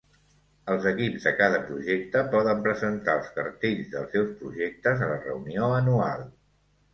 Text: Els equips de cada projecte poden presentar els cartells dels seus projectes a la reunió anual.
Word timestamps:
Els 0.75 0.85
equips 0.91 1.25
de 1.27 1.33
cada 1.41 1.59
projecte 1.67 2.23
poden 2.35 2.63
presentar 2.69 3.15
els 3.19 3.29
cartells 3.37 3.93
dels 3.93 4.11
seus 4.17 4.33
projectes 4.41 5.05
a 5.05 5.11
la 5.13 5.21
reunió 5.29 5.71
anual. 5.83 6.27